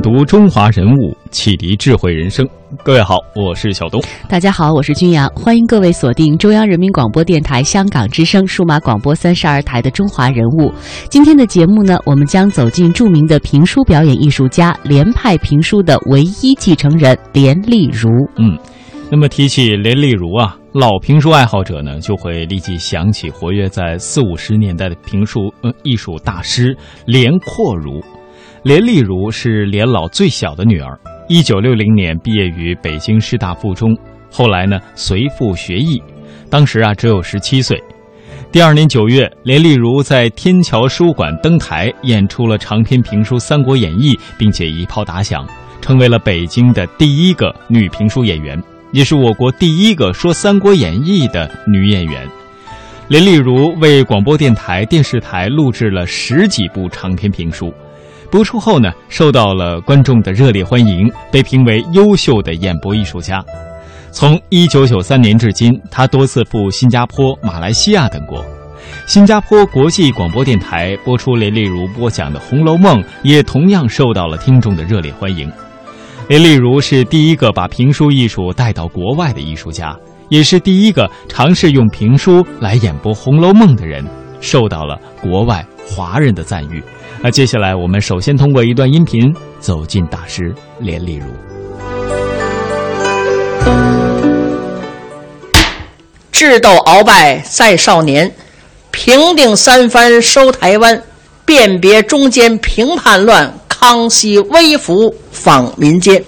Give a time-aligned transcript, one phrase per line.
[0.00, 2.48] 品读中华人物，启迪智慧人生。
[2.82, 4.02] 各位好，我是小东。
[4.28, 10.70] 大家好，我是君阳，欢迎各位锁定中央人民广播电台香港之声数码广播三十二台的《中华人物》。
[11.10, 18.08] 今天的节目呢，我们将走进著名的评书表演艺术家连派评书的唯一继承人连丽如。
[18.36, 18.56] 嗯，
[19.10, 26.74] 那么提起连丽如啊，老评书爱好者呢就会立即想起活跃在四五十年代的评书呃艺术大师
[27.04, 28.00] 连阔如。
[28.62, 30.98] 连丽如是连老最小的女儿，
[31.30, 33.96] 一九六零年毕业于北京师大附中，
[34.30, 36.02] 后来呢随父学艺，
[36.50, 37.82] 当时啊只有十七岁。
[38.52, 45.48] 第二年九月，连丽如在天桥书馆登台演出了长篇评书《三国演义》，并且一炮打响，
[45.80, 52.28] 成为了北京的第一个女评书演员，也是我国第一个说《三国演义》的女演员。
[53.08, 57.72] 连丽如为广播电台、电视台录制了十几部长篇评书。
[58.30, 63.44] 播出后呢，受到了观众的热烈欢迎，被评为优秀的演播艺术家。
[64.12, 68.44] 从一九九三年至今，他多次赴新加坡、马来西亚等国。
[69.06, 75.50] 新加坡国际广播电台播出林丽如播讲的《红楼梦》，也同样受到了听众的热烈欢迎。
[76.28, 79.96] 林丽如是第一个把评书艺术带到国外的艺术家，
[80.28, 84.04] 也是第一个尝试用评书来演播《红楼梦》的人，
[84.40, 86.80] 受到了国外华人的赞誉。
[87.22, 91.26] 那接下来，我们首先通过一段音频走进大师连丽如。
[96.32, 98.32] 智斗鳌拜在少年，
[98.90, 101.02] 平定三藩收台湾，
[101.44, 106.24] 辨别中间平叛乱，康熙微服访民间。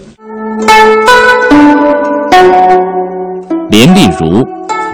[3.71, 4.47] 连丽如，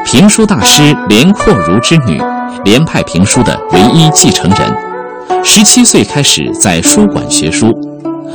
[0.04, 2.22] 评书大师连阔如之女，
[2.64, 4.87] 连派评书的唯一继承人。
[5.44, 7.72] 十七岁开始在书馆学书，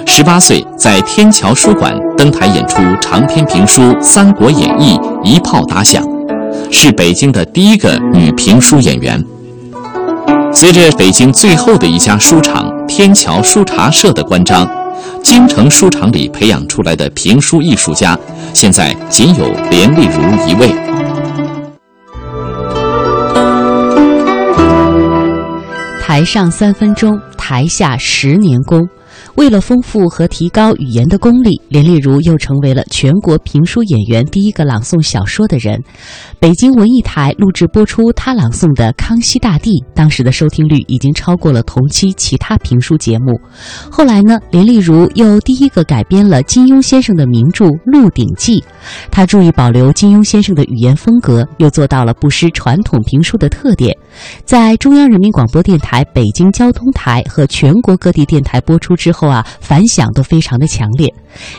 [0.05, 6.03] 十八岁在天桥书馆登台演出长篇评书《三国演义》，一炮打响，
[6.71, 9.23] 是北京的第一个女评书演员。
[10.51, 14.69] 随着北京最后的一家书场天桥书茶社的关张，
[15.23, 18.17] 京城书场里培养出来的评书艺术家，
[18.53, 20.69] 现在仅有连丽如一位。
[26.13, 28.87] 台上三分钟，台下十年功。
[29.35, 35.81] 为了丰富和提高语言的功力，连丽如又成为了全国评书演员第一个朗诵小说的人。
[36.39, 43.39] 北京文艺台录制播出她朗诵的《康熙大帝》，当时的收听率已经超过了同期其他评书节目。
[43.89, 48.59] 后来呢，连丽如又第一个改编了金庸先生的名著《鹿鼎记》，
[49.09, 53.95] 她注意保留金庸先生的语言风格，又做到了不失传统评书的特点。
[54.43, 61.13] 在中央人民广播电台、北京交通台和全国各地电台播出之后啊，反响都非常的强烈。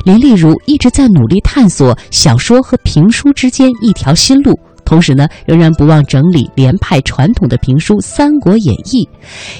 [0.04, 4.58] 连丽如一直在努力探索小说和评书之间一条新路。
[4.84, 9.02] 同时呢，仍然不忘整理连派传统的评书《三国演义》。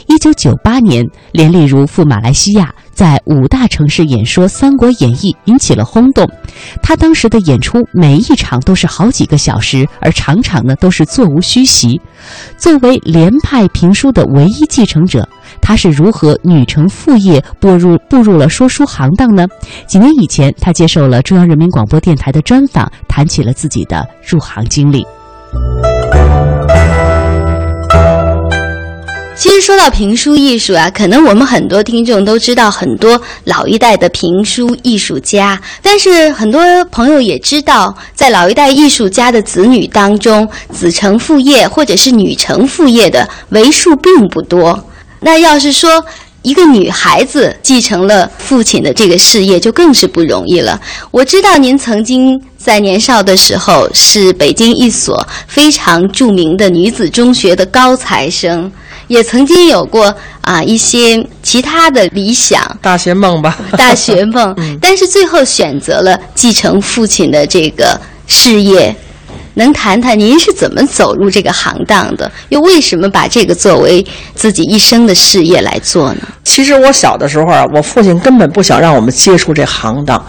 [0.07, 6.29] 一九九八年，连丽如赴马来西亚，在五大城市演说《三国演义》，引起了轰动。
[6.83, 11.99] 他当时的演出每一场都是好几个小时，而场场呢都是座无虚席。
[12.59, 15.27] 作为连派评书的唯一继承者，
[15.67, 19.47] 他是如何女承父业步入步入了说书行当呢？
[19.89, 25.07] 几年以前，他接受了中央人民广播电台的专访，谈起了自己的入行经历。
[29.35, 44.85] 其实说到评书艺术啊，可能我们很多听众都知道很多老一代的评书艺术家，但是很多朋友也知道，在老一代艺术家的子女当中，子承父业或者是女承父业的为数并不多。
[45.25, 46.05] 那要是说
[46.43, 50.79] 一个女孩子继承了父亲的这个事业，就更是不容易了。
[51.11, 58.71] 我知道您曾经在年少的时候是北京一所非常著名的女子中学的高材生。
[59.07, 68.95] 也曾经有过啊一些其他的理想，大学梦吧， 大学梦， 但是最后选择了继承父亲的这个事业。
[69.55, 72.31] 能谈谈您是怎么走入这个行当的？
[72.49, 74.05] 又为什么把这个作为
[74.35, 76.21] 自己一生的事业来做呢？
[76.43, 80.25] 其实我小的时候啊，我父亲根本不想让我们接触这行当，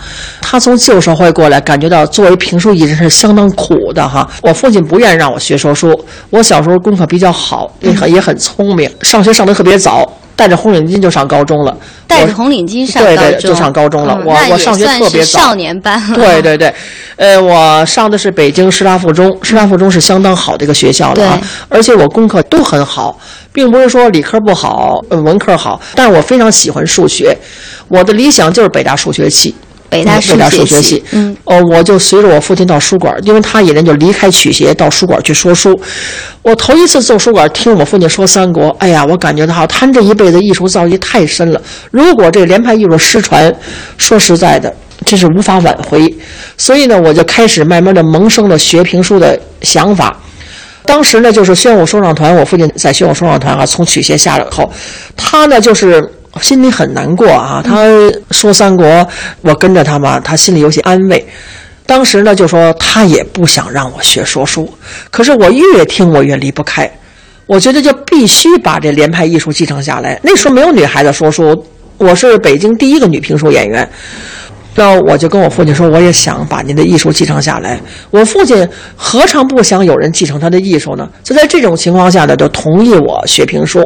[0.47, 4.29] 他从旧社会过来，感觉到作为评书艺人是相当苦的哈。
[4.43, 5.99] 我父亲不愿意让我学说书，
[6.29, 11.75] 我小时候功课比较好，也很也很聪明，上学上的特别早，戴着红领巾就上高中了。
[12.07, 14.15] 戴着红领巾上对对，就上高中了。
[14.21, 15.99] 嗯我我上学特别早，少年班。
[16.13, 16.71] 对对对，
[17.15, 23.19] 呃，我上的是北京师大附中，师大附中是相当好的一个学校了啊，而且我功课都很好，
[23.51, 27.35] 并不是说理科不好，呃，文科好，但是我非常喜欢数学，
[27.87, 29.55] 我的理想就是北大数学系。
[29.95, 35.79] 北大北大数学系，嗯，哦，我就随着我父亲到书馆，因为他一人就离开曲协到书馆去说书。
[36.41, 41.61] 我头一次走书馆听我父亲说三国，哎呀，我感觉到他这一辈子艺术造诣太深了。
[41.91, 43.53] 如果这连派艺术失传，
[43.97, 44.73] 说实在的，
[45.05, 46.13] 这是无法挽回。
[46.57, 50.17] 所以呢，我就开始慢慢的萌生了学评书的想法。
[50.85, 54.71] 当时呢，就是宣武说唱团，我父亲在宣武说唱团啊，从曲协下来以后，
[55.17, 56.07] 他呢就是
[56.41, 57.61] 心里很难过啊。
[57.63, 57.85] 他
[58.31, 59.07] 说三国，
[59.41, 61.25] 我跟着他嘛，他心里有些安慰。
[61.85, 64.67] 当时呢，就说他也不想让我学说书，
[65.11, 66.91] 可是我越听我越离不开，
[67.45, 70.19] 我觉得就必须把这连派艺术继承下来。
[70.23, 71.63] 那时候没有女孩子说书，
[71.99, 73.87] 我是北京第一个女评书演员。
[74.77, 77.79] 那我就跟我父亲说，我也想把您的艺术继承下来。
[78.09, 81.07] 我父亲何尝不想有人继承他的艺术呢？
[81.23, 83.79] 就在这种情况下呢，就同意我学评书。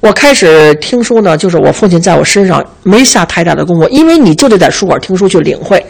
[0.00, 5.84] 我开始听书呢，就是我父亲在我身上没下太大的功夫，因为你就得在书馆听书去领会。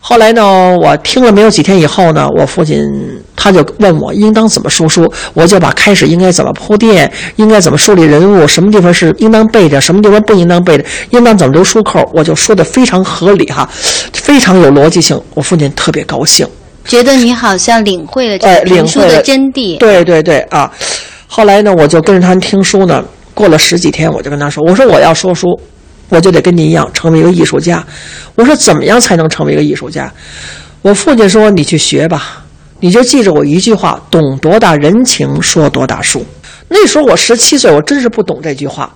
[0.00, 2.78] 后来呢，我听了没有几天以后呢，我父亲
[3.34, 13.68] 他就问我应当怎么说书，我就把开始应该怎么铺垫，应该怎么树立人物，什么地方是应当背的，什么地方不应当背的，应当怎么留书扣，我就说的非常合理哈，
[14.12, 15.20] 非常有逻辑性。
[15.34, 16.46] 我父亲特别高兴。
[16.84, 19.76] 觉得你好像领会了这哎个书的领会了真谛。
[19.78, 20.70] 对对对啊！
[21.26, 23.04] 后来呢，我就跟着他听书呢。
[23.36, 25.48] 过了十几天，我就跟他说：“我说我要说书，
[26.08, 27.84] 我就得跟您一样成为一个艺术家。
[28.34, 30.10] 我说怎么样才能成为一个艺术家？”
[30.80, 32.42] 我父亲说：“你去学吧，
[32.80, 36.24] 你就记着我一句话：懂多大人情，说多大数。”
[36.68, 38.90] 那时候我十七岁，我真是不懂这句话。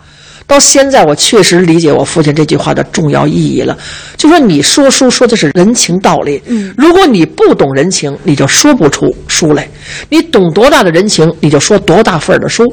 [0.51, 3.79] 到现在，我确实理解我父亲这句话的重要意义了。
[4.17, 9.63] 就说你说书说的是人情道理，嗯，如果你不懂人情，你就说不出书来；
[10.09, 12.65] 你懂多大的人情，你就说多大份儿的书。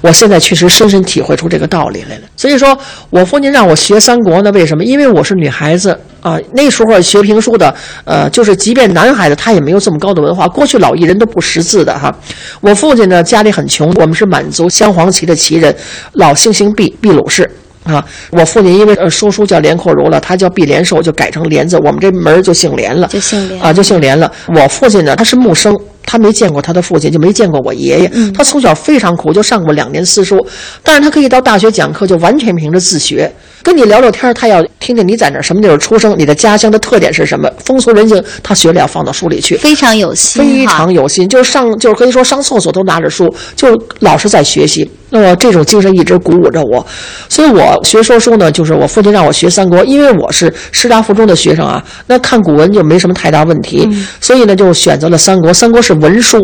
[0.00, 2.22] 我现在确实深深体会出这个道理来了。
[2.36, 2.76] 所以说
[3.10, 4.82] 我父亲让我学三国呢，为什么？
[4.82, 6.38] 因为我是女孩子啊。
[6.52, 7.74] 那时候学评书的，
[8.04, 10.46] 呃，就是即便男孩子他也没有这么高的文化。
[10.48, 12.14] 过去老艺人都不识字的哈。
[12.60, 15.74] 我父亲呢家里很穷，我们是满族镶黄旗的旗人，
[16.12, 17.50] 老姓姓毕，毕鲁氏。
[17.82, 24.30] 啊，我父亲因为呃说书叫连阔如了，他叫毕连寿，就改成连字，我们这门儿就姓连了，就姓连啊，就姓连了。
[24.54, 25.74] 我父亲呢，他是木生，
[26.04, 28.12] 他没见过他的父亲，就没见过我爷爷。
[28.34, 30.46] 他从小非常苦，就上过两年私塾，
[30.82, 33.32] 但是他可以到大学讲课，就完全凭着自学。
[33.62, 39.56] 跟你聊聊天儿，他要听听你在哪儿什么地方出生，你的家乡的特点是什么，风俗人情，他学了要放到书里去。
[39.56, 43.68] 非常有心非常有心，就是上就是可以说上厕所都拿着书，就
[44.00, 44.90] 老是在学习。
[45.12, 46.86] 那么这种精神一直鼓舞着我，
[47.28, 53.88] 所以我学说书呢，就是我父亲让我学三国，因为我是师大附中的学生啊，那看古文就没什么太大问题，
[54.20, 55.52] 所以呢就选择了三国。
[55.52, 56.38] 三国是文书。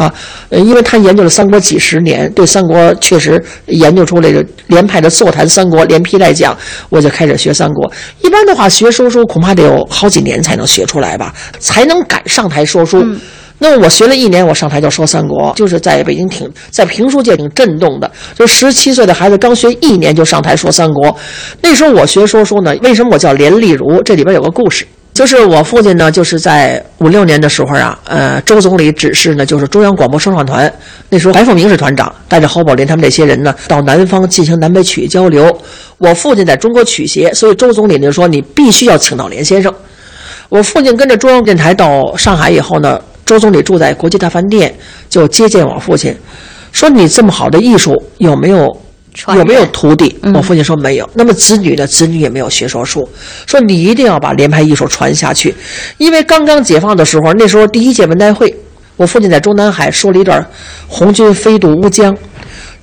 [0.00, 0.14] 啊，
[0.48, 6.56] 呃，因为他研究了三国几十年，对三国确实研究出来个连派的座谈三国，连批带讲，
[6.88, 7.92] 我就开始学三国。
[8.22, 13.04] 一般的话，学说书恐怕得有好几年才能学出来吧，才能敢上台说书。
[13.62, 18.10] 那么我学了一年，我上台就说三国，就是在北京挺在评书界挺震动的。
[18.34, 21.14] 就十七岁的孩子刚学一年就上台说三国，
[21.60, 24.02] 那时候我学说书呢，为什么我叫连丽如？
[24.02, 24.86] 这里边有个故事。
[25.12, 30.72] 就是我父亲呢，就是在五六年的时候啊，呃，周总理指示呢，就是中央广播说唱团，
[31.10, 35.54] 那时候白凤鸣是团长，带着侯宝林他们这些人呢，到南方进行南北曲艺交流。
[35.98, 39.74] 我父亲在中国曲协，所以周总理就说你必须要请到连先生。
[40.48, 44.74] 我父亲跟着中央电台到上海以后呢，周总理住在国际大饭店，
[45.08, 46.16] 就接见我父亲，
[46.72, 48.74] 说你这么好的艺术有没有
[49.36, 50.16] 有没有徒弟？
[50.22, 51.08] 嗯我父亲说没有。
[51.14, 51.86] 那么子女呢？
[51.86, 53.08] 子女也没有学说书，
[53.46, 55.54] 说你一定要把连排艺术传下去，
[55.98, 58.54] 因为刚刚解放的时候，那时候第一届文代会，
[58.96, 60.46] 我父亲在中南海说了一段
[60.88, 62.16] “红军飞渡乌江”。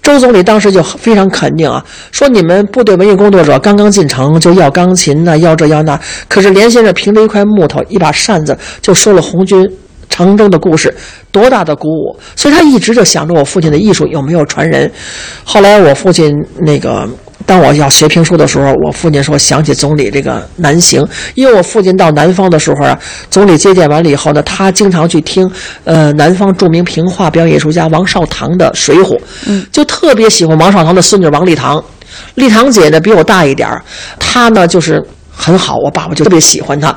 [0.04, 9.68] 周总理当时就非常肯定啊，说你们部队文艺工作者刚刚进城就要钢琴呐、要这要那，可是连先生凭着一块木头、一把扇子就说了红军
[10.10, 10.94] 长征的故事，
[11.32, 12.20] 多大的鼓舞！
[12.36, 14.92] 所以他一直就想着我父亲的艺术有没有传人。
[15.44, 17.08] 后来我父亲那个。
[17.46, 23.00] 当我要学评书的时候，我父亲说想起总理这个南行，因为我父亲到南方的时候啊，
[23.30, 25.50] 总理接见完了以后呢，他经常去听
[25.86, 31.82] 呃南方著名评话表演艺术家王少堂的《水浒》，嗯，就特别喜欢王少堂的孙女王丽堂。
[32.36, 33.82] 丽堂姐呢比我大一点儿，
[34.20, 35.02] 她呢就是
[35.38, 36.94] 很好，我爸爸就特别喜欢他。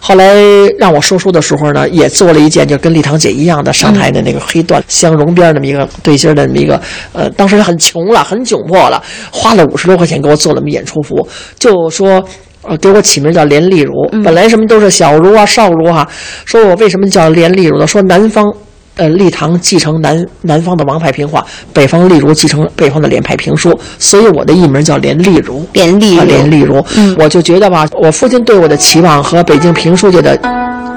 [0.00, 0.34] 后来
[0.78, 6.80] 让我说书的时候呢，也做了一件就跟丽堂姐一样的上台的那个黑缎镶绒边那么一个对襟的那么一个，
[7.12, 11.26] 呃，当时很穷了，很窘迫了，花了五十多块钱给我做了么演出服，
[11.58, 12.22] 就说。
[12.66, 13.92] 呃，给我起名叫连丽如，
[14.24, 16.08] 本来什么都是小如啊、少如啊，
[16.46, 17.86] 说我为什么叫连丽如呢？
[17.86, 18.50] 说南方，
[18.96, 25.66] 呃，立堂继承南南方的王牌评话，北方例如继承北方的连派评书，所以我的艺名叫连丽如。
[25.72, 26.84] 连丽如，连丽如，
[27.18, 30.38] 我就觉得吧，我父亲对我的期望和北京评书界的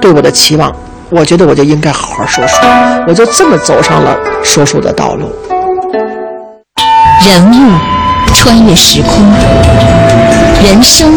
[0.00, 0.72] 对我的期望，
[1.10, 2.56] 我觉得我就应该好好说书，
[3.08, 5.28] 我就这么走上了说书的道路。
[7.26, 7.72] 人物
[8.32, 9.26] 穿越时空，
[10.64, 11.12] 人生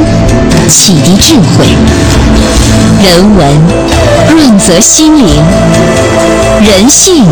[0.68, 1.68] 启迪智慧，
[3.04, 3.62] 人文
[4.30, 5.44] 润泽心灵，
[6.64, 7.26] 人性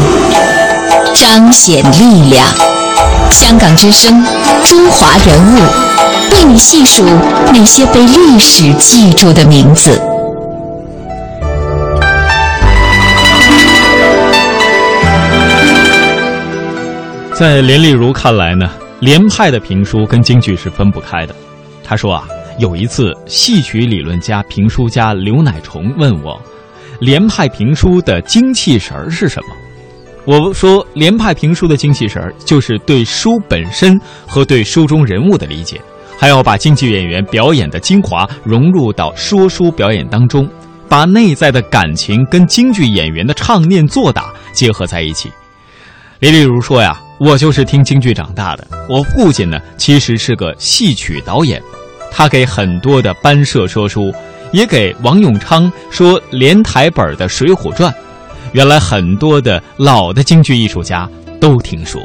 [1.14, 2.44] 彰显力量。
[3.30, 4.24] 香港之声，
[4.64, 5.60] 中华人物，
[6.34, 7.04] 为你细数
[7.54, 10.02] 那些被历史记住的名字。
[17.36, 18.68] 在连丽如看来呢，
[19.02, 21.36] 连派的评书跟京剧是分不开的。
[21.84, 22.24] 他说啊，
[22.60, 26.40] 有一次戏曲理论家、评书家刘乃崇问我，
[27.00, 29.56] 连派评书的精气神儿是什么？
[30.26, 35.82] 我说，连派评书的精气神儿就是对书本身和对书中人物的理解，
[36.18, 40.48] 还要把京剧演员表演的精华融入到说书表演当中，
[40.90, 45.32] 把内在的感情跟京剧演员的唱念做打结合在一起。
[46.20, 47.00] 李丽如说呀。
[47.20, 48.66] 我就是听京剧长大的。
[48.88, 51.62] 我父亲呢，其实是个戏曲导演，
[52.12, 54.14] 他给很多的班社说书，
[54.52, 57.92] 也给王永昌说连台本的《水浒传》。
[58.52, 61.08] 原来很多的老的京剧艺术家
[61.40, 62.02] 都听说。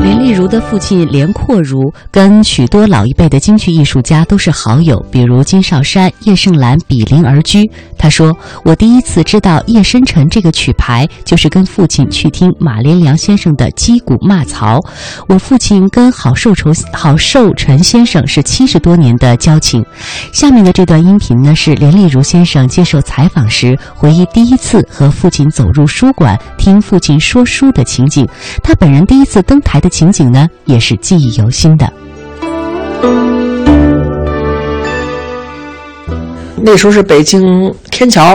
[0.00, 7.70] 连丽如的父亲连阔如跟许多老一辈的京剧艺术家都是好友，比如金少山、叶盛兰比邻而居。
[7.96, 14.80] 他说：“我第一次知道《夜深沉》这个曲牌，就是跟父亲去听马连良先生的击鼓骂曹。
[15.28, 19.84] 我父亲跟郝寿筹、郝寿臣先生是七十多年的交情。”
[20.32, 28.26] 下面的这段音频呢，是连丽如先生接受采访时回忆第一次和父亲走入书馆听父亲说书的情景。
[28.62, 29.83] 他本人第一次登台。
[29.84, 31.92] 的情景呢，也是记忆犹新的。
[36.56, 38.34] 那时候是北京天桥，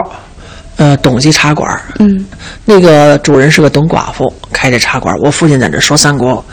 [0.76, 1.82] 呃，董记茶馆。
[1.98, 2.24] 嗯，
[2.66, 5.16] 那个主人是个董寡妇，开着茶馆。
[5.24, 6.46] 我父亲在那说三国，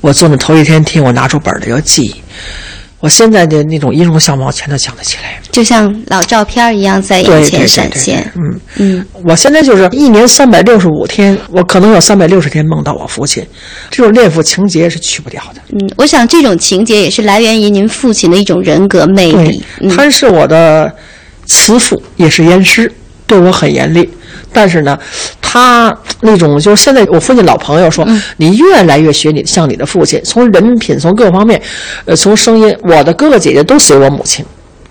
[0.00, 2.14] 我坐那头一天听，我拿出本来要记。
[3.04, 8.32] 我现在的那种音容相貌全都想得起来，就像老照片一样在眼前闪现。
[8.34, 13.46] 嗯嗯，我现在就是一年三百六十五天，我可能有三百六十天梦到我父亲，
[13.90, 15.60] 这种恋父情节是去不掉的。
[15.72, 19.62] 嗯，我想这种情节也是来源于您父亲的一种人格魅力。
[19.94, 20.90] 他是我的
[21.44, 22.90] 慈父，也是严师，
[23.26, 24.08] 对我很严厉。
[24.54, 24.96] 但是呢，
[25.42, 28.06] 他那种就是现在我父亲老朋友说，
[28.36, 31.60] 你越来越学你像你的父亲，从人品从各方面，
[32.04, 34.44] 呃，从声音，我的哥哥姐姐都随我母亲。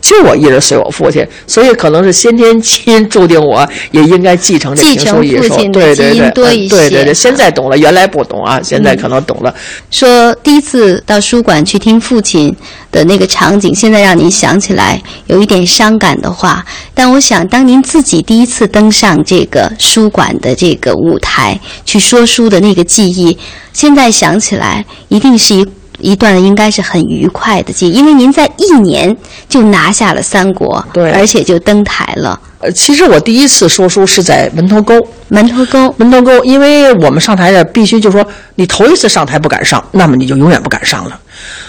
[0.03, 5.55] 就我一人随我父亲，所以可能是先天基因注定我也应该继承这评书艺术。
[5.71, 9.55] 对对对，对对对，现在懂了，原来不懂啊，现在可能懂了。
[9.89, 12.53] 说第一次到书馆去听父亲
[12.91, 23.37] 的那个场景，现在让您想起来有一点伤感的话，但我想当您自己第一次登上这个书馆的这个舞台去说书的那个记忆，
[23.71, 25.65] 现在想起来一定是一。
[26.03, 29.15] 一段应该是很愉快的记忆，因为您在一年
[29.47, 32.39] 就拿下了三国，对，而且就登台了。
[32.63, 34.95] 呃，其实我第一次说书是在门头沟。
[35.27, 41.19] 门头沟，门头沟，因为我们上台的必须就说，你头一次上台不敢上，那么你就永远不敢上了。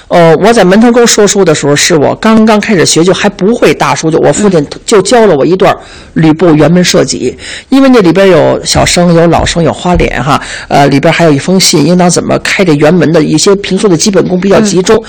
[0.08, 5.74] 呃，我在门头沟说书的时候，是我刚刚开始学，就还不会大书，就我父亲就教了我一段
[6.12, 7.34] 吕布辕门射戟，
[7.70, 15.02] 因为那里边有小生，有老生，有花脸哈，呃，里边还有一封信，应当怎么开这辕门的一些评书的基本功比较集中，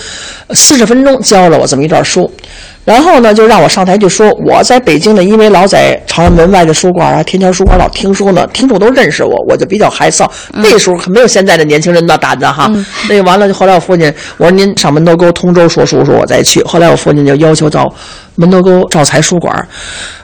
[0.53, 2.31] 四十分钟教了我这么一段书。
[2.85, 10.25] 然后呢，就让我上台去说，我在北京呢，因为老在朝阳门外的书馆啊、天桥书馆老听书呢，听众都认识我，我就比较害臊。
[10.53, 12.71] 那时候可没有现在的年轻人那胆子哈。
[13.09, 16.63] 那完了，后来我父亲我说您上门头沟通州说书，说我再去。
[16.63, 17.93] 后来我父亲就要求到。
[18.37, 19.65] 门头沟兆才书馆，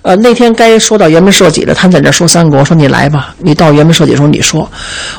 [0.03, 4.67] 呃，那天该说到辕门射戟了，他们在那说三国，说你来吧，你到辕门射戟时候你说。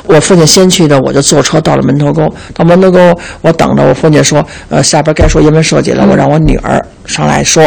[0.05, 2.27] 我父亲先去的，我就坐车到了门头沟。
[2.53, 7.63] 到门头沟，我等着我父亲说，呃，下边该说辕门射戟了，我让我女儿上来说，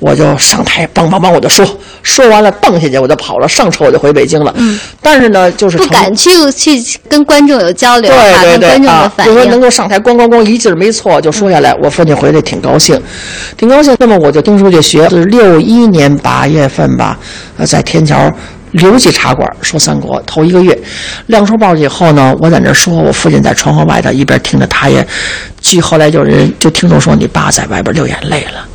[0.00, 1.64] 我就上台，梆梆梆，我就说，
[2.02, 4.52] 说完了蹦下去，我就跑了，上车我就回北京了。
[4.56, 4.78] 嗯。
[5.00, 13.00] 但是呢，就是不敢去去跟观众有交流，对对对啊，就说能够上台咣咣咣一劲儿没错就说下来，我父亲回来挺高兴，
[13.56, 13.96] 挺高兴。
[14.00, 14.40] 那么我就。
[14.40, 17.18] 听书去学，是六一年八八月份吧，
[17.58, 18.32] 呃，在天桥
[18.70, 20.78] 刘记茶馆说三国，头一个月
[21.26, 25.06] 亮出报以后呢，我在那说，我父亲在窗户外头一边听着，他也，
[25.60, 28.66] 据后来有人就听众说，你爸在外边流眼泪了，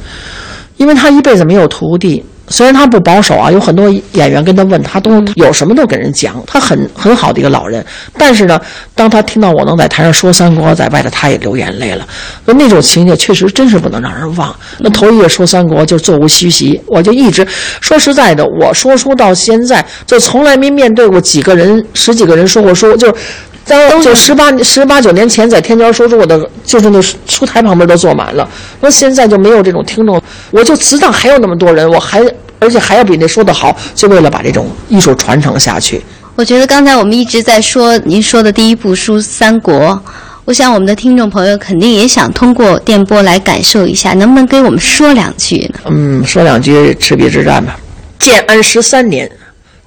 [0.78, 2.24] 因为他一辈子没有徒弟。
[2.48, 7.84] 虽然他不保守啊，有很多演员跟他问他都有什么都给人讲，他很很好的一个老人。
[8.18, 8.60] 但是呢，
[8.94, 12.08] 当他听到我能在台上说三国，在外头他也流眼泪了。
[12.46, 14.56] 那那种情节确实真是不能让人忘。
[14.80, 17.48] 那头一个说三国就座无虚席，我就一直
[17.82, 23.16] 说实在的，我说书到现在就从来没面对过几个人十几个人说过书，就。
[23.68, 28.48] 当就十八十八九年前在天桥说书，我的就是那书台旁边都坐满了。
[28.80, 32.22] 那现在就没有这种听众，我就知道还有那么多人，我还
[32.60, 36.02] 而且还要比那说的好，就为了把这种艺术传承下去。
[36.36, 39.74] 我觉得刚才我们一直在说您说的第一部书《三国》，
[40.46, 45.80] 我想我们的听众朋友肯定也想通过电波来感受一下，能不能给我们说两句呢？
[45.86, 47.78] 嗯，说两句赤壁之战吧。
[48.20, 49.30] 建安十三年。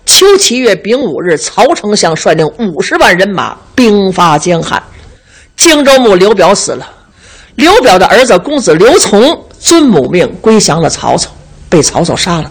[0.09, 4.83] 秋七月丙午日，曹丞相率领五十万人马兵发江汉，
[5.55, 6.89] 荆州牧刘表死了，
[7.57, 11.31] 刘表的儿子公子刘琮遵母命归降了曹操，
[11.69, 12.51] 被曹操杀了。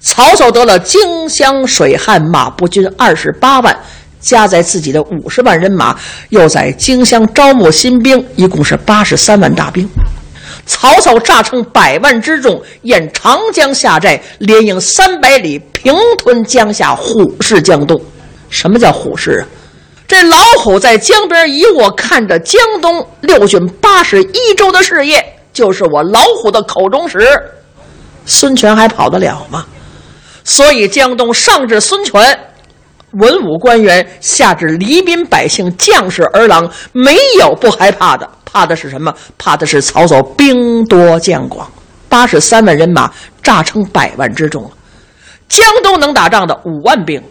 [0.00, 3.78] 曹操得了荆襄水旱马步军二十八万，
[4.20, 5.96] 加在自己的五十万人马，
[6.30, 9.88] 又在荆襄招募新兵，一共是八十三万大兵。
[10.66, 18.00] 曹操诈称百万之众，沿长江下寨，连营三百里，平吞江夏，虎视江东。
[18.48, 19.44] 什么叫虎视啊？
[20.06, 27.26] 这老虎在江边一卧，看着江东六郡八十一州的事业，就是我老虎的口中食。
[28.24, 29.66] 孙权还跑得了吗？
[30.44, 32.38] 所以江东上至孙权，
[33.12, 38.28] 文武官员，下至黎民百姓、将士儿郎，没有不害怕的。
[38.44, 39.12] 怕的是什么？
[39.36, 41.68] 怕的是曹操兵多将广，
[42.08, 43.10] 八十三万人马，
[43.42, 44.70] 诈称百万之众。
[45.52, 47.22] 江东能打仗的五万兵，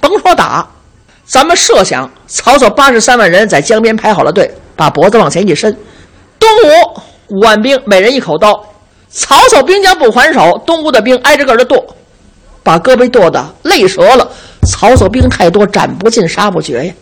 [0.00, 0.66] 甭说打，
[1.26, 5.76] 咱们设想曹操八十三万人在江边排好了队，把脖子往前一伸，
[6.38, 8.58] 东吴五万兵，每人一口刀，
[9.10, 11.94] 曹操兵将不还手，东吴的兵挨着个的剁，
[12.62, 14.26] 把胳膊剁的累折了。
[14.66, 16.94] 曹操兵太多，斩不尽，杀不绝呀。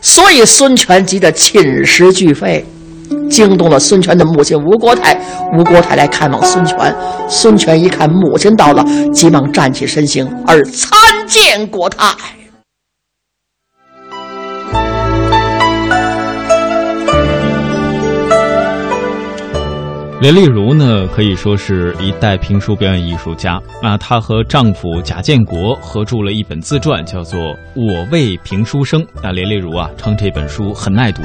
[0.00, 2.64] 所以孙权急得寝食俱废。
[3.30, 5.18] 惊动了孙权的母亲吴国太，
[5.58, 6.94] 吴国太来看望孙权。
[7.28, 12.35] 孙权一看母亲到了，急忙站起身形，而参见国太。
[20.18, 23.60] 连丽如呢，可以说是一代评书表演艺术家。
[23.82, 27.38] 那她和丈夫贾建国合著了一本自传，叫做
[27.74, 29.02] 《我为评书生》。
[29.22, 31.22] 那连丽如啊，称这本书很耐读。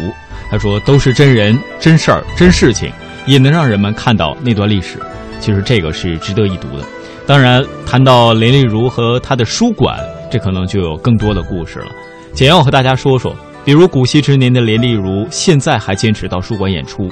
[0.49, 2.91] 她说：“都是真人、真事儿、真事情，
[3.25, 4.99] 也能让人们看到那段历史。
[5.39, 6.83] 其实这个是值得一读的。
[7.25, 9.97] 当然，谈到连丽如和她的书馆，
[10.29, 11.87] 这可能就有更多的故事了。
[12.33, 17.07] 简要和大家说说，比如古稀之年的连丽如，现在还坚持到书馆演出。”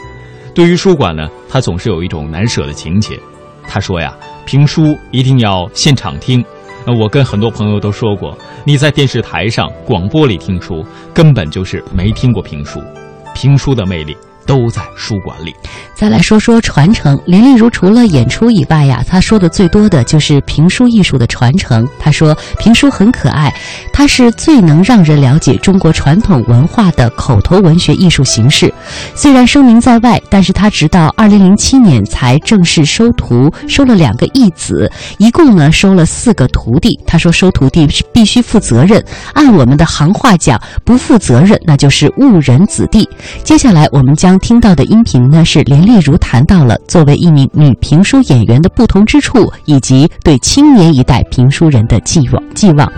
[0.53, 3.19] 对于书馆呢，他总是有一种难舍的情结。
[3.67, 6.43] 他说呀，评书一定要现场听。
[6.85, 10.83] 那我跟很多朋友都说过，你在电视台上、广播里听书，
[11.13, 12.81] 根本就是没听过评书。
[13.35, 14.17] 评书的魅力。
[14.49, 15.55] 都在书馆里。
[15.93, 21.87] 再来说说传承，林丽如除了演出以外呀，她说的最多的就是评书艺术的传承。
[21.99, 23.53] 她说评书很可爱，
[23.93, 28.73] 它是最能让人了解中国传统文化的口头文学艺术形式。
[29.13, 36.97] 虽然声名在外，但是她直到二零零七年才正式收徒，收了两个义子，一共呢收了四个徒弟。
[37.05, 43.07] 她说收徒弟是必须负责任，按我们的行话讲，不负责任那就是误人子弟。
[43.43, 44.38] 接下来我们将。
[44.39, 52.43] 听到的音频呢，是连丽如谈到了作为一名女评书演员的不同之处，以及对青年一代评书人的寄望。
[52.55, 52.91] 寄望。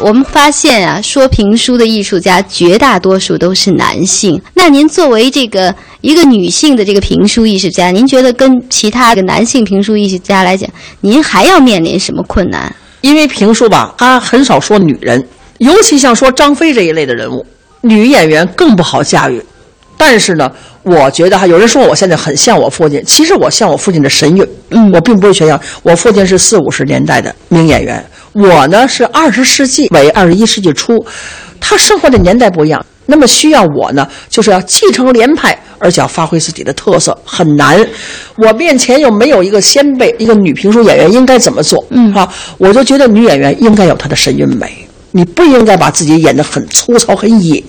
[0.00, 4.40] 我们发现啊，说评书的艺术家绝大多数都是男性。
[4.54, 12.72] 那您作为这个一个女性的这个评书艺术家，您觉得跟其他的男性评书艺术家来讲，您还要面临什么困难？
[13.00, 15.26] 因为评书吧，他很少说女人。
[15.58, 17.44] 尤其像说张飞这一类的人物，
[17.82, 19.42] 女演员更不好驾驭。
[19.96, 20.48] 但是呢，
[20.84, 24.48] 我觉得哈，有人说我现在很像我父亲，其实我像我父亲的神韵。
[24.70, 25.60] 嗯，我并不是炫耀。
[25.82, 31.04] 我父亲是四五十年代的名演员，我呢是二十世纪尾二十一世纪初，
[31.58, 32.84] 他生活的年代不一样。
[33.06, 37.84] 那么需要我呢，就是要继承连派，而且要发挥自己的特色，很难。
[38.36, 41.84] 我面前又没有一个先辈，一个女评书演员应该怎么做？
[41.90, 44.87] 嗯，哈，我就觉得女演员应该有她的神韵美。
[45.12, 47.62] 你不应该把自己演得很粗糙、很野。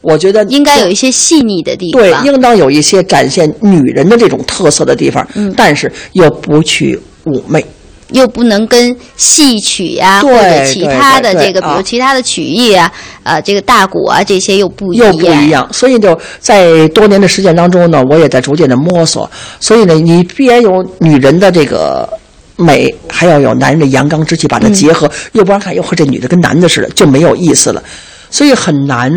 [0.00, 7.64] 我觉得应该有一些细腻的地方对，应当有一些展现女人的这种特色的地方，嗯但是又不去妩媚。
[8.10, 12.92] 又不能跟戏曲呀、对或者其他的这个，比如其他的曲艺啊，
[13.22, 15.10] 呃，这个大鼓啊这些又不一样。
[15.10, 19.28] 又不一样，所以就在多年的实践当中呢，我也在逐渐的摸索。
[19.58, 22.06] 所以呢，你必然有女人的这个
[22.56, 27.82] 美，还要有男人的阳刚之气，把它结合，要不然看，哟呵，这女的跟男的似的，就没有意思了。
[28.30, 29.10] 所以很难，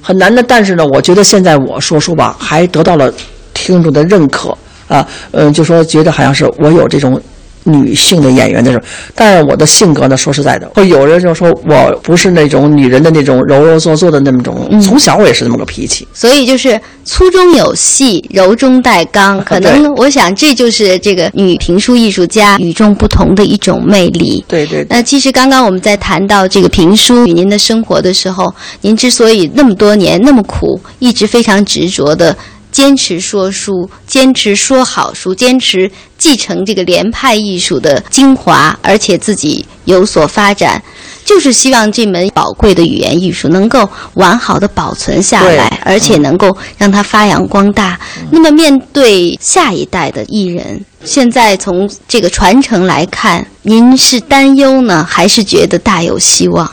[0.00, 0.42] 很难的。
[0.42, 3.12] 但是呢，我觉得现在我说书吧，还得到了
[3.52, 4.56] 听众的认可
[4.88, 7.20] 啊，嗯，就说觉得好像是我有这种。
[7.64, 16.06] 女性的演员的时候，但是我的性格呢，说实在的，会有人就说我不是那种女人的那种柔柔作作的那种，从小我也是那么个脾气。
[16.12, 24.44] 所以就是粗中有细，柔中带刚，可能我想这就是这个女评书艺术家与众不同的一种魅力。
[24.46, 32.36] 对对对那其实刚刚我们在谈到这个评书与您的生活的时候，您之所以那么多年那么苦，一直非常执着的
[32.74, 40.82] 坚持说书，坚持说好书，坚持继承这个连派艺术的精华，而且自己有所发展。
[41.24, 47.98] 就是希望这门宝贵的语言艺术能够完好的保存下来，而且能够让它发扬光大。
[48.32, 56.68] 那么，面对下一代的艺人，现在从这个传承来看，您是担忧呢，还是觉得大有希望？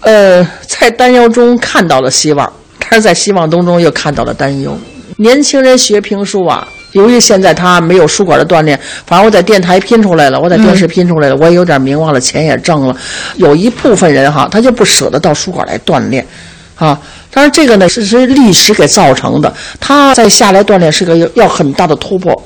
[0.00, 4.76] 呃，在担忧中看到了希望，但是在希望当中又看到了担忧。
[5.16, 12.94] 年轻人学评书啊，由于现在他没有书馆的锻炼，反正我在电台拼出来了，我在电视拼出来了，我也有点名望了，钱也挣了。
[13.36, 16.26] 有一部分人哈，他就不舍得到书馆来锻炼，
[16.74, 16.98] 啊，
[17.30, 22.42] 但是这个呢是是历史给造成的，他在下来锻炼是个要要很大的突破。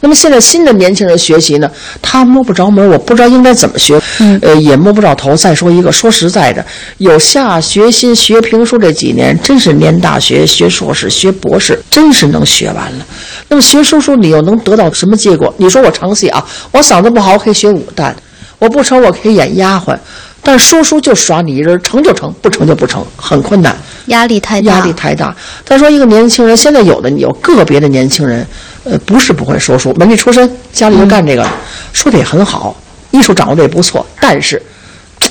[0.00, 4.00] 那么现在新的年轻人学习呢，他摸不着门，我不知道应该怎么学，
[4.42, 5.34] 呃，也摸不着头。
[5.36, 6.64] 再说一个，说实在的，
[6.98, 13.06] 有下决心学评书这几年，真是念大学、学硕士、学博士，真是能学完了。
[13.48, 15.52] 那么学说书，你又能得到什么结果？
[15.56, 18.12] 你说我唱戏啊，我嗓子不好，我可以学武旦；
[18.58, 19.96] 我不成，我可以演丫鬟。
[20.40, 23.76] 但是说书就耍你一人，成就成，不成就不成，很困难。
[24.06, 25.34] 压力太大，压力太大。
[25.64, 28.46] 再说一个年轻人，现在有的有个别的年轻人，
[28.88, 31.46] 呃，不是不会说书，文艺出身，家里就干这个，
[31.92, 32.74] 说的也很好，
[33.10, 34.60] 艺术掌握的也不错，但是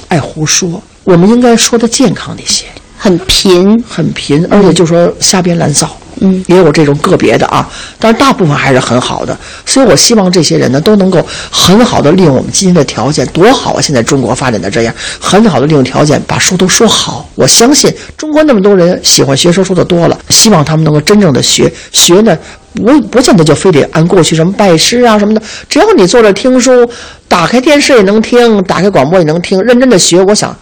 [0.10, 0.82] 爱胡说。
[1.04, 2.66] 我们应该说的健康一些，
[2.98, 5.90] 很贫，很贫，而且就说瞎编乱造。
[6.20, 9.38] 嗯，也有这种个别的啊，但是大部分还是很好的。
[9.68, 13.80] 所以我希望这些人呢，都能够很好的利用我们今天的条件，多好啊！
[13.80, 17.30] 现在中国发展的这样，很好的利用条件，把书都说好。
[17.36, 22.36] 我相信中国那么多人喜欢学说书的多了，希望他们能够真正的学学呢，
[22.74, 26.90] 不不见得就非得按过去什么拜师啊什么的，只要你坐着听书，
[27.28, 30.58] 打开电视也能听，打开广播也能听，认真的学，我想。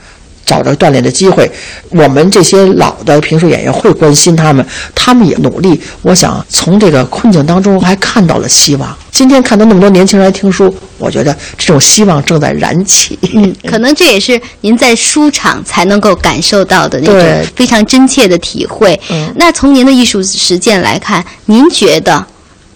[0.46, 1.50] 找着锻炼的机会，
[1.90, 5.82] 我们这些老的评书演员会关心他们，他们也努力。
[6.04, 8.96] 我想从这个困境当中还看到了希望。
[9.12, 13.18] 今天看到那么多年轻人来听书，我觉得这种希望正在燃起。
[13.34, 19.00] 嗯， 可能这也是您在书场才能够感受到的那种非常真切的体会。
[19.10, 22.26] 嗯那从您的艺术实践来看，您觉得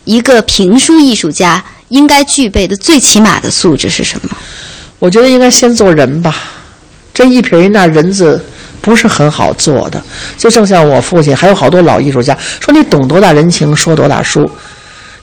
[0.06, 4.36] 一个评书艺术家应该具备的最起码的素质是什么？
[4.98, 6.36] 我觉得应该先做人吧，
[7.14, 8.44] 这一撇一捺人字
[8.82, 10.02] 不是很好做的。
[10.38, 14.50] 就正像我父亲，还有好多老艺术家说：“你懂多大人情，说多大书。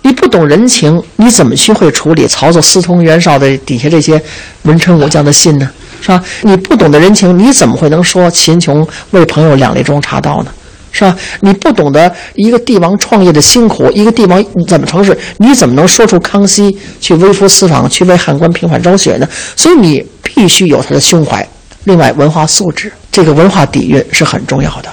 [0.02, 4.22] 你不懂人情，你怎么去会处理曹操、私通、袁绍的底下这些
[4.62, 5.68] 文臣武将的信呢？
[6.00, 6.22] 是吧？
[6.42, 10.50] 你不懂得人情，你怎么会能说秦琼为朋友两肋中插刀呢？”
[10.92, 11.14] 是吧？
[11.40, 19.28] 你不懂得一个帝王创业的辛苦，一个帝王怎么成事，你怎么能说出康熙去微服私访，去为汉官平反昭雪呢？
[19.56, 21.46] 所以你必须有他的胸怀。
[21.86, 24.88] 另外，文化素质，这个文化底蕴是很重要的。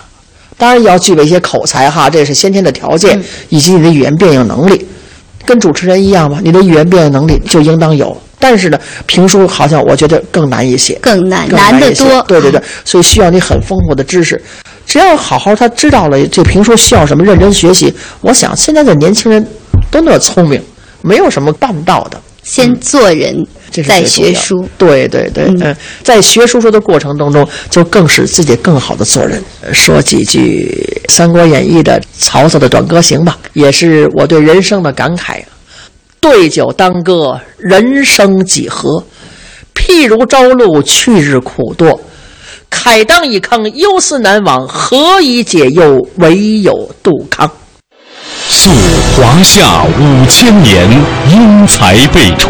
[0.58, 4.88] 当然也要具备一些口才哈，这是先天的条件，以及你的语言变应能力。
[5.46, 8.16] 跟主持人一样嘛，你的语言变应能力就应当有。
[8.40, 12.22] 但是呢，评书好像我觉得更难一些，更难，更难得多。
[12.28, 14.42] 对对对，所以需要你很丰富的知识。
[14.86, 17.94] 只要好好他知道了这评书需要什么，认真学习。
[18.22, 19.44] 我想现在的年轻人
[19.90, 20.62] 都那么聪明，
[21.02, 22.22] 没有什么办不到的。
[22.44, 23.36] 先做人，
[23.74, 24.70] 这是再最重要学书。
[24.78, 29.44] 对对对，嗯嗯，在学书说的过程当中，就更使自己更好的做人。
[29.62, 35.42] 呃说几句《三国演义》的曹操的短歌行吧，也是我对人生的感慨。
[36.22, 39.04] 对酒当歌，人生几何？
[39.76, 42.00] 譬如朝露，去日苦多。
[42.72, 44.68] 慨当以慷，忧思难忘。
[44.68, 46.00] 何以解忧？
[46.16, 47.50] 唯有杜康。
[48.48, 48.70] 溯
[49.16, 50.90] 华夏五千年，
[51.30, 52.50] 英才辈出；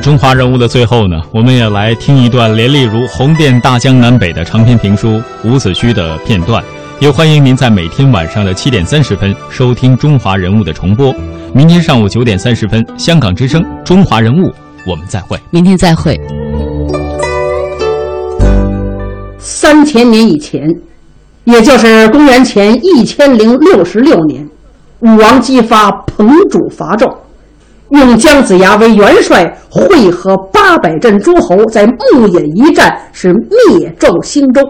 [0.00, 5.08] 中华人物的最后呢，我们也来听一段连丽如红遍大江南北的长篇评书
[5.44, 6.62] 《伍子胥》的片段。
[7.00, 11.12] 也欢迎您在每天晚上的七点三十分收听《中华人物》的重播。
[11.52, 14.48] 明天上午九点三十分，香港之声《中华人物》，
[14.86, 15.36] 我们再会。
[15.50, 16.18] 明天再会。
[19.38, 20.68] 三千年以前，
[21.44, 24.48] 也就是公元前一千零六十六年，
[25.00, 27.12] 武王姬发彭主伐纣，
[27.92, 34.62] 用姜子牙为元帅，会合八百镇诸侯，在牧野一战，是灭纣兴周。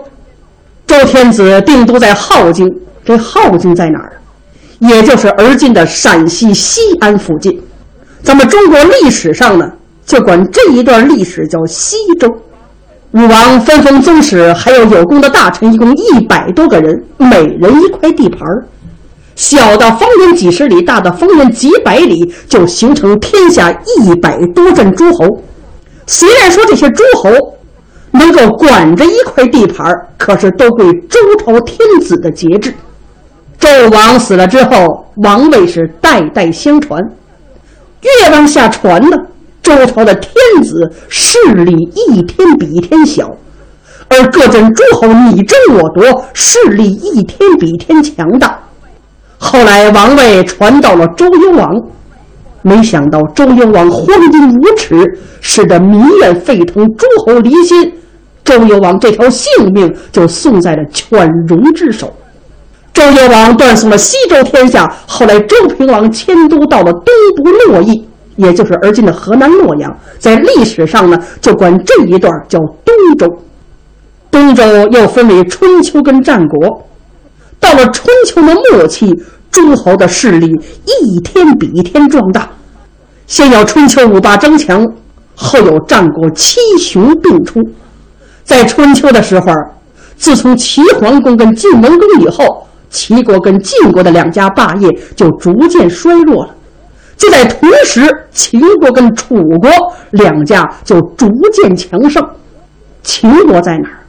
[0.86, 2.68] 周天子定都在镐京，
[3.04, 4.12] 这镐京在哪儿？
[4.80, 7.62] 也就是而今的陕西西安附近。
[8.24, 9.70] 咱们中国历史上呢，
[10.04, 12.28] 就管这一段历史叫西周。
[13.12, 18.64] 武王分封宗室，还有有功的大臣，一共一百多个人，每人一块地盘儿，
[19.34, 25.26] 小到方圆几十里，大到方圆几百里，就形成天下一百多镇诸侯。
[26.06, 27.30] 虽然说这些诸侯
[28.10, 29.86] 能够管着一块地盘，
[30.18, 32.74] 可是都归周朝天子的节制。
[33.58, 37.00] 纣王死了之后，王位是代代相传，
[38.02, 39.16] 越往下传呢。
[39.62, 43.30] 周朝的天子势力一天比一天小，
[44.08, 48.58] 而各镇诸侯你争我夺，势力一天比一天强大。
[49.44, 51.68] 后来王位传到了周幽王，
[52.62, 57.92] 没想到周幽王荒淫无耻，使得民怨沸腾，诸侯离心。
[58.44, 62.14] 周幽王这条性命就送在了犬戎之手。
[62.92, 68.08] 周幽王断送了西周天下，后来周平王迁都到了东部洛邑。
[68.36, 73.26] 也就是而今的河南洛阳，在历史上呢，就管这一段叫东周。
[74.30, 76.86] 东周又分为春秋跟战国。
[77.62, 79.14] 到了春秋的末期，
[79.48, 80.48] 诸侯的势力
[80.84, 82.50] 一天比一天壮大。
[83.28, 84.84] 先有春秋五霸争强，
[85.36, 87.60] 后有战国七雄并出。
[88.42, 89.46] 在春秋的时候，
[90.16, 96.54] 自从齐桓公跟晋文公以后，齐国跟晋国的两家霸业就逐渐衰弱了。
[97.16, 99.70] 就在同时，秦国跟楚国
[100.10, 102.20] 两家就逐渐强盛。
[103.04, 104.01] 秦国在哪儿？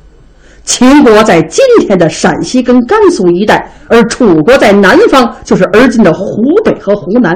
[0.63, 7.33] 秦国在今天的陕西跟甘肃一带，而楚国在南方，就是而今的湖北和湖南。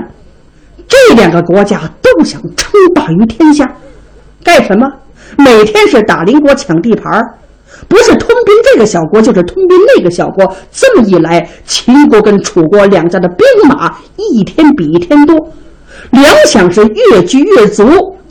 [0.88, 3.70] 这两个国家都想称霸于天下，
[4.44, 4.88] 干什么？
[5.38, 7.22] 每天是打邻国抢地盘儿
[7.90, 10.56] 不是吞并这个小国，就是吞并那个小国。
[10.72, 15.36] 这么一来，秦国跟楚国两家的兵马一天比一天多，
[16.12, 17.86] 粮饷是越聚越足，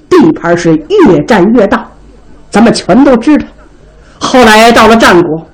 [0.09, 1.87] 地盘是越占越大。
[2.51, 3.45] 咱们全都知道。
[4.19, 5.47] 后来到了战国，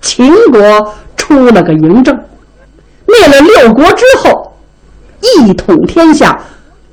[0.00, 2.14] 秦国出了个嬴政，
[3.06, 4.52] 灭了六国之后，
[5.20, 6.38] 一统天下。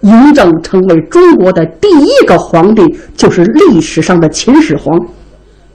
[0.01, 2.83] 嬴政成为中国的第一个皇帝，
[3.15, 4.99] 就是历史上的秦始皇。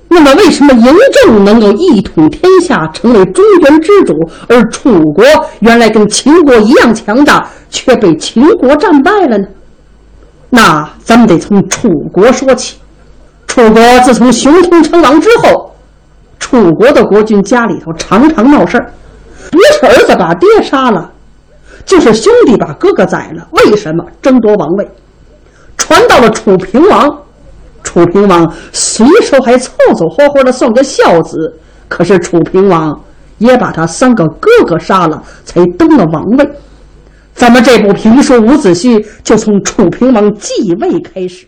[0.08, 4.12] 那么，为什么嬴政能够一统天下，成为中原之主，
[4.46, 5.24] 而楚国
[5.60, 9.46] 原来跟秦国一样强大，却被秦国战败了呢？
[10.50, 12.76] 那咱们得从楚国说起。
[13.58, 15.74] 楚国自从熊通称王之后，
[16.38, 18.92] 楚国的国君家里头常常闹事儿，
[19.50, 21.10] 不是儿子把爹杀了。
[21.84, 24.88] 就是兄弟把哥哥宰了，为什么争夺王位？
[25.76, 27.12] 传到了楚平王，
[27.82, 32.96] 楚平王随手还凑凑合合的算个孝子，可是楚平王
[33.38, 36.48] 也把他三个哥哥杀了，才登了王位。
[37.34, 41.47] 咱们这部评书《伍子胥》就从楚平王继位开始。